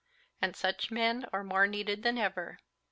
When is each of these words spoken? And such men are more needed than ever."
And 0.41 0.55
such 0.55 0.89
men 0.89 1.27
are 1.31 1.43
more 1.43 1.67
needed 1.67 2.01
than 2.01 2.17
ever." 2.17 2.57